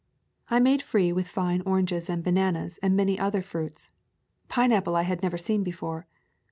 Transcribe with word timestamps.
I 0.49 0.59
made 0.59 0.81
free 0.81 1.13
with 1.13 1.27
fine 1.27 1.61
oranges 1.61 2.09
and 2.09 2.23
bananas 2.23 2.79
and 2.81 2.95
many 2.95 3.19
other 3.19 3.43
fruits. 3.43 3.93
Pineapple 4.49 4.95
I 4.95 5.03
had 5.03 5.21
never 5.21 5.37
seen 5.37 5.61
before. 5.61 6.07